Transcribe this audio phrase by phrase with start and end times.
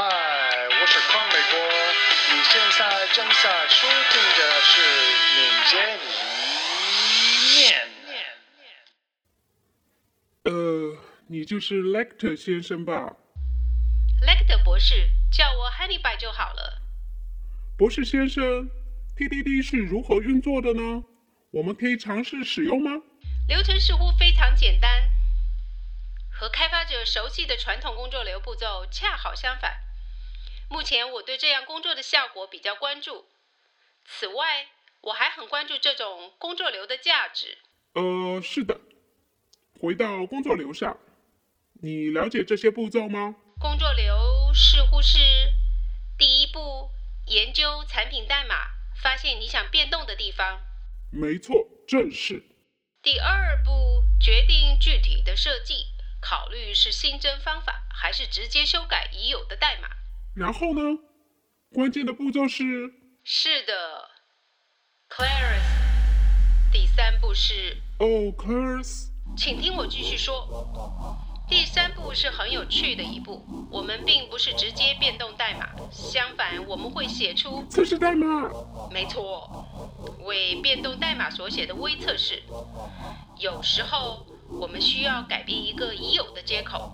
[0.00, 1.58] 嗨，我是康美国，
[2.30, 4.78] 你现在正在收听的是
[5.34, 6.06] 敏捷理
[7.56, 7.82] 念。
[10.44, 13.16] 呃，你就是 Lecter 先生吧
[14.24, 16.80] ？？Lecter 博士，叫我 Honeybie 就好了。
[17.76, 18.70] 博士先生
[19.16, 21.02] ，TDD 是如何运作的呢？
[21.50, 22.92] 我们可以尝试使用吗？
[23.48, 25.10] 流程似乎非常简单，
[26.30, 29.87] 和开发者熟悉的传统工作流步骤恰好相反。
[30.68, 33.26] 目前我对这样工作的效果比较关注。
[34.04, 34.68] 此外，
[35.00, 37.58] 我还很关注这种工作流的价值。
[37.94, 38.80] 呃，是的。
[39.80, 40.98] 回到工作流上，
[41.82, 43.36] 你了解这些步骤吗？
[43.60, 45.18] 工作流似乎是
[46.18, 46.90] 第一步，
[47.26, 50.60] 研究产品代码，发现你想变动的地方。
[51.10, 51.54] 没错，
[51.86, 52.44] 正是。
[53.02, 55.86] 第二步，决定具体的设计，
[56.20, 59.88] 考虑是新增方法还是直接修改已有的代码。
[60.38, 60.80] 然后呢？
[61.74, 62.64] 关键的步骤是？
[63.24, 64.08] 是的
[65.10, 65.64] ，Claris。
[66.72, 67.76] 第三步是。
[67.98, 68.06] 哦
[68.38, 69.08] ，Claris。
[69.36, 71.18] 请听我继续说。
[71.48, 78.48] 第三步是很有趣的一步，我们并不是直接变动代码，相反，我们会写出测试代码。
[78.92, 79.66] 没错，
[80.24, 82.44] 为变动代码所写的微测试。
[83.38, 86.92] 有时候我们需要改变一个已有的接口，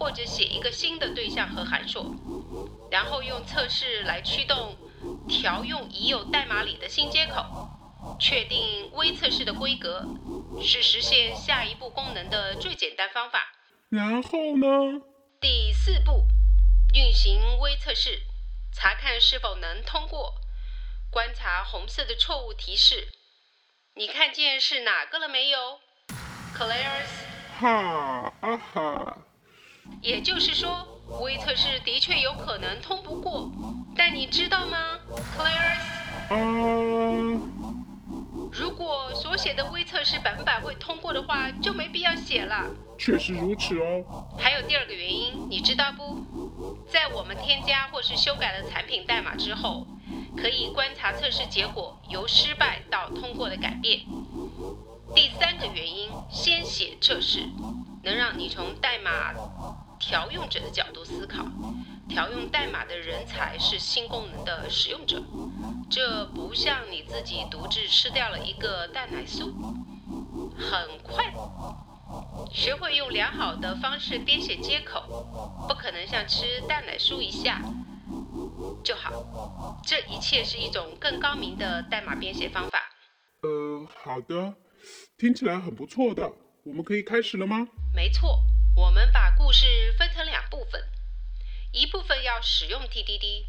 [0.00, 2.16] 或者写一个新的对象和函数，
[2.90, 4.74] 然后用测试来驱动
[5.28, 7.68] 调用已有代码里的新接口，
[8.18, 10.06] 确定微测试的规格，
[10.62, 13.52] 是实现下一步功能的最简单方法。
[13.90, 15.02] 然后呢？
[15.38, 16.26] 第四步，
[16.94, 18.22] 运行微测试，
[18.72, 20.36] 查看是否能通过，
[21.10, 23.08] 观察红色的错误提示。
[23.96, 25.78] 你看见是哪个了没有
[26.56, 27.28] ？Claris。
[27.58, 29.18] 哈啊哈。
[30.00, 30.86] 也就是说，
[31.20, 33.50] 微测试的确有可能通不过，
[33.96, 34.76] 但你知道吗？
[36.28, 36.36] 啊。
[38.52, 42.66] 如果所写的微测试百分百会通过的话，就没必要写了。
[42.98, 44.04] 确实如此哦。
[44.36, 46.76] 还有第二个原因，你知道不？
[46.90, 49.86] 在我们添加或是修改了产品代码之后，
[50.36, 54.00] 可以观察测试结果由失败到通过的改变。
[55.14, 57.44] 第三个原因，先写测试，
[58.02, 59.34] 能让你从代码
[59.98, 61.44] 调用者的角度思考。
[62.08, 65.22] 调用代码的人才是新功能的使用者。
[65.88, 69.52] 这不像你自己独自吃掉了一个蛋奶酥，
[70.56, 71.32] 很快
[72.50, 75.26] 学会用良好的方式编写接口，
[75.68, 77.62] 不可能像吃蛋奶酥一下
[78.82, 79.80] 就好。
[79.84, 82.80] 这一切是一种更高明的代码编写方法。
[83.42, 84.54] 呃，好的，
[85.16, 86.28] 听起来很不错的。
[86.70, 87.66] 我们可以开始了吗？
[87.92, 88.44] 没错，
[88.76, 90.80] 我们把故事分成两部分，
[91.72, 93.44] 一部分要使用 TDD。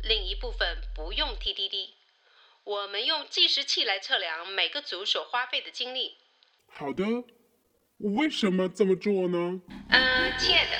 [0.00, 1.90] 另一部分不用 TDD，
[2.64, 6.16] 我们用计时器来测量每个组所花费的精力。
[6.66, 7.04] 好的，
[7.98, 9.60] 我为什么这么做呢？
[9.90, 10.72] 嗯，亲爱的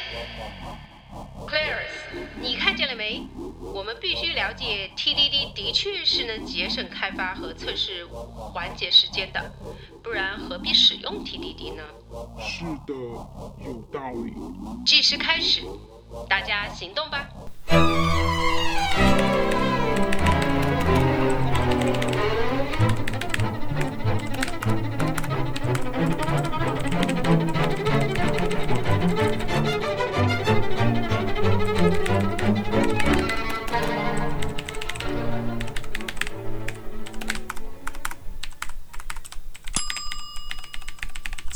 [1.52, 3.26] ，Claris，你看见了没？
[3.74, 9.52] 我们必须了解 TDD 的确是能节省开发和测试环节时间的，
[10.02, 11.82] 不然何必使用 TDD 呢？
[12.40, 12.94] 是的，
[13.66, 14.32] 有道理。
[14.86, 15.62] 计时开始，
[16.26, 17.28] 大家行动吧。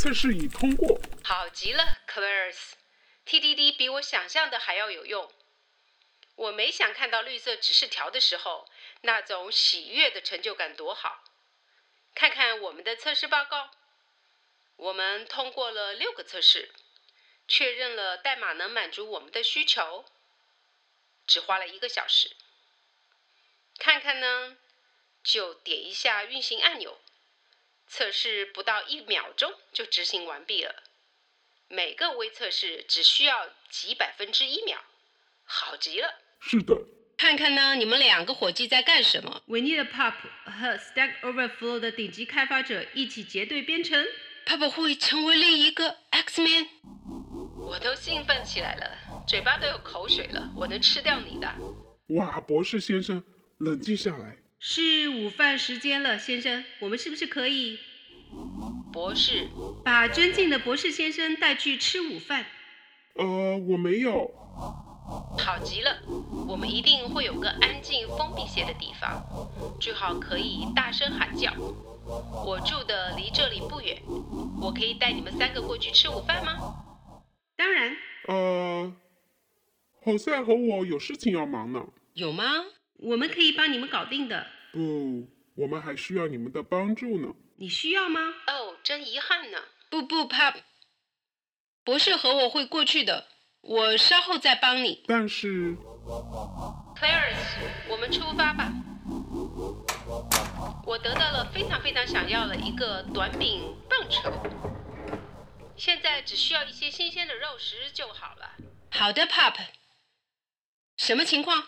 [0.06, 1.00] 测试已通过。
[1.25, 2.75] 好极了，Claris。
[3.27, 5.33] TDD 比我想象的还要有用。
[6.37, 8.69] 我没想看到绿色指示条的时候，
[9.00, 11.25] 那种喜悦的成就感多好。
[12.15, 13.72] 看看我们的测试报告，
[14.77, 16.72] 我们通过了六个测试，
[17.49, 20.05] 确认了代码能满足我们的需求，
[21.27, 22.30] 只花了一个小时。
[23.77, 24.57] 看看呢，
[25.25, 26.97] 就点一下运行按钮，
[27.88, 30.74] 测试不到一秒钟就执行完毕了。
[31.68, 34.78] 每个微测试只需要几百分之一秒，
[35.44, 36.09] 好极了。
[36.41, 36.77] 是的，
[37.16, 44.06] 看看呢，你们两个伙计在干什么？We need a Pop 和 Stack Overflow 的顶级开发者一起结对编程。
[44.44, 46.68] Pop 会成为另一个 X-Man。
[47.59, 50.53] 我都兴奋起来了，嘴巴都有口水了。
[50.54, 51.53] 我能吃掉你的。
[52.10, 53.24] 哇，博士先生，
[53.59, 54.36] 冷静下来。
[54.68, 57.78] 是午饭时间了，先生，我们是不是可以？
[58.92, 59.47] 博士，
[59.84, 62.45] 把尊敬的博士先生带去吃午饭。
[63.15, 64.28] 呃，我没有。
[65.39, 66.03] 好极了，
[66.48, 69.24] 我们一定会有个安静、封闭些的地方，
[69.80, 71.53] 最好可以大声喊叫。
[72.45, 74.03] 我住的离这里不远，
[74.60, 76.57] 我可以带你们三个过去吃午饭吗？
[77.57, 77.97] 当然。
[78.27, 78.92] 呃，
[80.04, 81.86] 好赛和我有事情要忙呢。
[82.15, 82.65] 有吗？
[82.95, 84.48] 我们可以帮你们搞定的。
[84.77, 87.34] 不，我们还需要你们的帮助呢。
[87.57, 88.21] 你需要吗？
[88.47, 89.59] 哦，真遗憾呢。
[89.89, 90.57] 不不，Pop，
[91.83, 93.27] 博士和我会过去的。
[93.63, 95.03] 我稍后再帮你。
[95.09, 95.75] 但是
[96.95, 97.57] ，Clarence，
[97.89, 98.71] 我们出发吧。
[100.84, 104.31] 我得到了非常非常想要的一个短柄棒球，
[105.75, 108.53] 现在只需要一些新鲜的肉食就好了。
[108.91, 109.55] 好的，Pop。
[110.99, 111.65] 什么情况？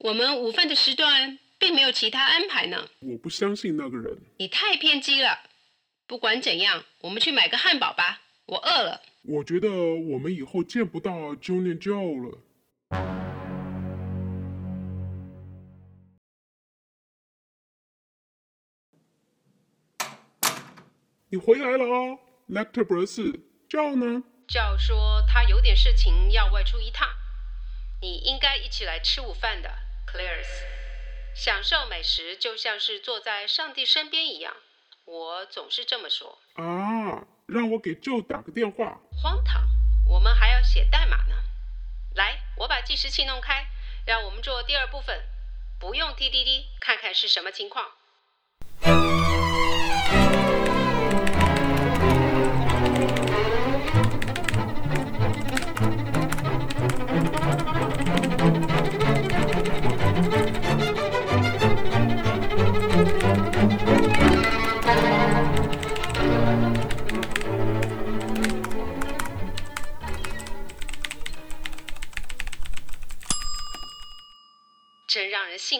[0.00, 2.88] 我们午饭的时段并没有其他安排呢。
[3.00, 4.18] 我不相信那个人。
[4.38, 5.38] 你太偏激了。
[6.06, 8.22] 不管怎样，我们去买个汉堡吧。
[8.46, 9.02] 我饿了。
[9.22, 12.38] 我觉得我们以后见不到 Junior Joe 了。
[21.28, 22.18] 你回来了哦
[22.48, 23.38] ，Lecter 博士。
[23.68, 27.06] Joe 呢？Joe 说他有点事情要外出一趟。
[28.00, 29.70] 你应该一起来吃午饭的
[30.08, 30.80] ，Clarice。
[31.40, 34.54] 享受美食就像是坐在上帝身边一样，
[35.06, 36.38] 我总是这么说。
[36.52, 37.26] 啊。
[37.46, 39.00] 让我给 Joe 打个电话。
[39.22, 39.66] 荒唐，
[40.06, 41.36] 我们还要写代码呢。
[42.14, 43.66] 来，我把计时器弄开，
[44.06, 45.18] 让我们做第二部分。
[45.80, 47.90] 不用滴滴滴看看是什么情况。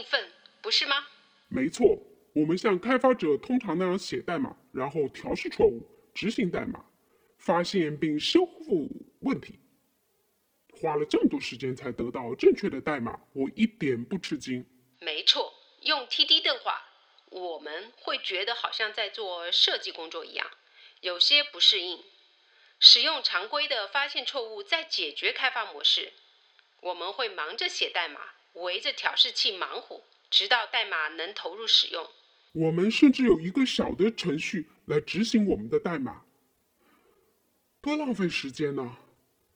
[0.00, 0.32] 兴奋，
[0.62, 1.06] 不是吗？
[1.49, 1.99] 没错，
[2.32, 6.82] 我们像开发者通常那样写代码，然后调试错误，执行代码，
[7.37, 8.88] 发现并修复
[9.20, 9.58] 问题，
[10.81, 14.64] 花了这么多时间才得到正确的代码，我一点不吃惊。
[15.00, 15.52] 没错，
[15.82, 16.82] 用 TD 的话，
[17.26, 20.50] 我们会觉得好像在做设计工作一样，
[21.03, 22.03] 有些不适应。
[22.79, 26.14] 使用常规的发现错误再解决开发模式，
[26.81, 28.19] 我们会忙着写代码。
[28.55, 32.11] 围着调试器忙活，直到代码能投入使用。
[32.52, 36.25] 我们甚至有一个小的程序来执行我们的代码，
[37.81, 38.97] 多浪费时间呢！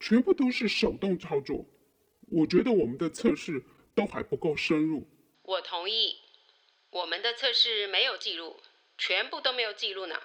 [0.00, 1.64] 全部都是手动操作。
[2.30, 3.64] 我觉得我们的测试
[3.94, 5.08] 都还不够深入。
[5.42, 6.20] 我同意，
[6.90, 8.60] 我们的测试没有记录，
[8.98, 10.20] 全部都没有记录呢，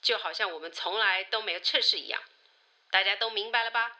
[0.00, 2.20] 就好像我们从来都没有测试一样。
[2.90, 3.96] 大家都明白了吧？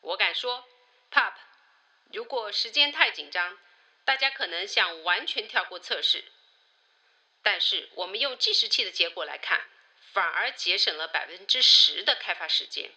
[0.00, 0.64] 我敢说
[1.10, 1.34] ，Pop。
[2.12, 3.58] 如果时间太紧张，
[4.04, 6.24] 大家可能想完全跳过测试。
[7.42, 9.60] 但是我们用计时器的结果来看，
[10.12, 12.90] 反而节省了百分之十的开发时间。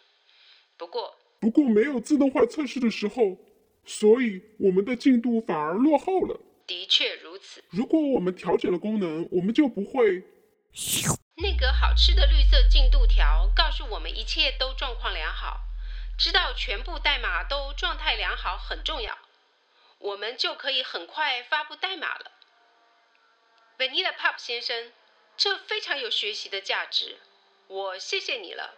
[0.78, 3.38] 不过，不过没有自动化测试的时候，
[3.86, 6.40] 所以我们的进度反而落后了。
[6.66, 7.64] 的确如此。
[7.70, 10.24] 如果我们调整了功能，我们就不会。
[11.42, 15.60] 那个好吃的绿色进度条告诉我们一切都状况良好。
[16.20, 19.18] 知道全部代码都状态良好很重要，
[20.00, 22.32] 我们就可以很快发布代码了。
[23.78, 24.92] Vanilla Pop 先生，
[25.38, 27.20] 这非常有学习的价值，
[27.68, 28.76] 我谢谢你了。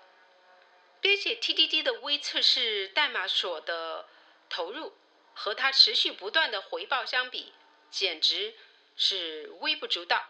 [1.01, 4.07] 编写 TDD 的微测试代码所的
[4.47, 4.95] 投入，
[5.33, 7.53] 和它持续不断的回报相比，
[7.89, 8.53] 简直
[8.95, 10.29] 是微不足道。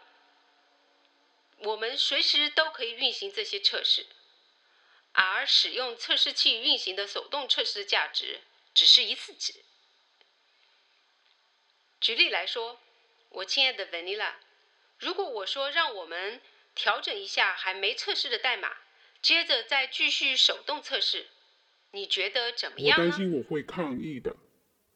[1.58, 4.06] 我们随时都可以运行这些测试。
[5.12, 8.40] 而使用测试器运行的手动测试的价值
[8.74, 9.54] 只是一次值。
[12.00, 12.80] 举例来说，
[13.28, 14.32] 我亲爱的 Vanilla，
[14.98, 16.40] 如果我说让我们
[16.74, 18.76] 调整一下还没测试的代码，
[19.20, 21.28] 接着再继续手动测试，
[21.92, 24.34] 你觉得怎么样我担心我会抗议的，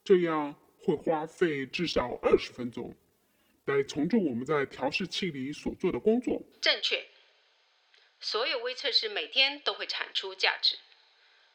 [0.05, 2.97] 这样会花费至少二十分钟，
[3.67, 6.43] 来重做我们在调试器里所做的工作。
[6.61, 7.07] 正确。
[8.21, 10.79] 所有微测试每天都会产出价值，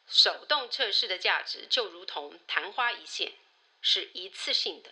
[0.06, 3.32] 手动测试的价值就如同昙花一现，
[3.80, 4.90] 是一次性的。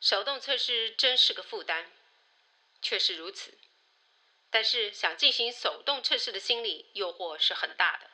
[0.00, 1.86] 手动测试真是个负担，
[2.82, 3.58] 确实如此。
[4.50, 8.10] 但是想进行手动测试的心理诱惑是很大的。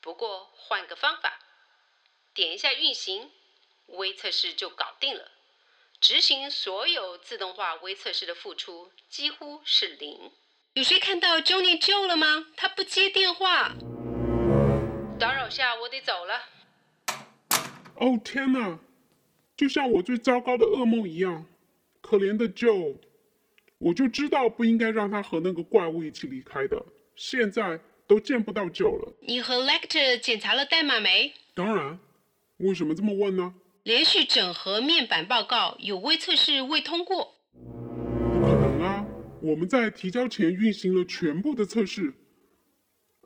[0.00, 1.40] 不过换个方法，
[2.32, 3.32] 点一下运行，
[3.86, 5.32] 微测试就搞定了。
[6.00, 10.32] 执行所有自动化微测试的付出几乎是零。
[10.76, 12.48] 有谁看到 Johnny Joe 了吗？
[12.54, 13.74] 他不接电话。
[15.18, 16.42] 打扰下，我得走了。
[17.94, 18.78] 哦天哪，
[19.56, 21.46] 就像我最糟糕的噩梦一样，
[22.02, 22.98] 可怜的 Joe，
[23.78, 26.84] 我就知道不应该让他和那个怪物一起离开的，
[27.16, 29.14] 现在都见不到 Joe 了。
[29.22, 31.32] 你和 Lecter 检查了代码没？
[31.54, 31.98] 当然，
[32.58, 33.54] 为什么这么问呢？
[33.82, 37.35] 连续整合面板报告有微测试未通过。
[39.46, 42.12] 我们在提交前运行了全部的测试。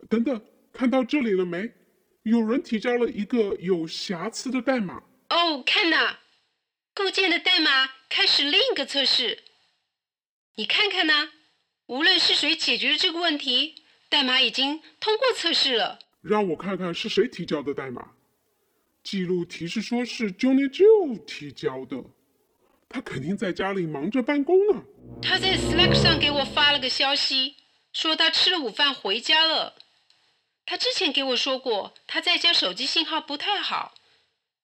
[0.08, 1.72] 等等，看到这里了没？
[2.24, 5.02] 有人提交了一个有瑕疵的代码。
[5.30, 6.18] 哦，看呐，
[6.92, 9.38] 构建的代码开始另一个测试。
[10.56, 11.30] 你看看呢，
[11.86, 13.76] 无论是谁解决了这个问题，
[14.10, 15.98] 代码已经通过测试了。
[16.20, 18.12] 让我看看是谁提交的代码。
[19.02, 22.04] 记录提示说是 Johnny Joe 提交的，
[22.90, 24.82] 他肯定在家里忙着办公呢。
[25.22, 27.54] 他在 Slack 上给我发了个消息，
[27.92, 29.74] 说他吃了午饭回家了。
[30.66, 33.94] 他之前给我说过，他在家手机信号不太好，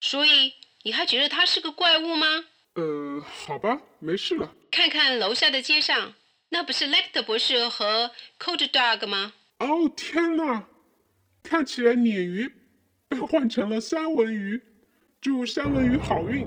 [0.01, 0.53] 所以
[0.83, 2.45] 你还觉得他是个怪物吗？
[2.75, 4.53] 呃，好吧，没事了。
[4.71, 6.13] 看看楼下的街上，
[6.49, 9.33] 那不是 Lecter 博士和 Code Dog 吗？
[9.59, 10.67] 哦天哪，
[11.43, 12.53] 看起来鲶鱼
[13.07, 14.61] 被换成了三文鱼，
[15.21, 16.45] 祝三文鱼好运。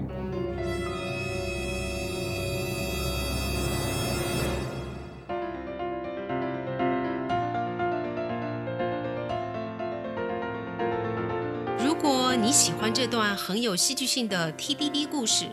[12.03, 15.51] 如果你喜欢这段很有戏剧性的 TDD 故事，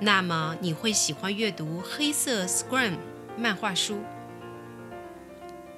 [0.00, 2.90] 那么你会喜欢阅读《黑色 Scrum》
[3.38, 4.00] 漫画书。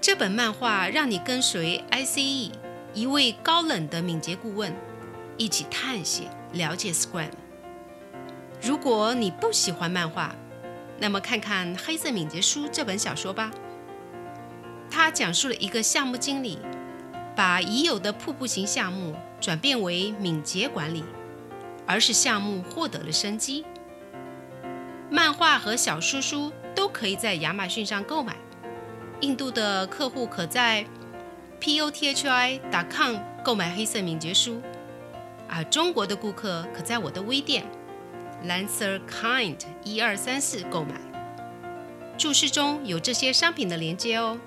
[0.00, 2.52] 这本漫画让你跟随 ICE
[2.94, 4.74] 一位高冷的敏捷顾问
[5.36, 7.28] 一起探险，了解 Scrum。
[8.62, 10.34] 如果你不喜欢漫画，
[10.98, 13.50] 那么看看《黑色敏捷书》这本小说吧。
[14.90, 16.58] 它讲述了一个项目经理
[17.36, 19.14] 把已有的瀑布型项目
[19.44, 21.04] 转变为敏捷管理，
[21.86, 23.62] 而是项目获得了生机。
[25.10, 28.36] 漫画和小书书都可以在亚马逊上购买。
[29.20, 30.86] 印度的客户可在
[31.60, 34.62] pothi.com 购买黑色敏捷书，
[35.46, 37.66] 而中国的顾客可在我的微店
[38.46, 40.94] Lancer Kind 一二三四购买。
[42.16, 44.38] 注释中有这些商品的链接哦。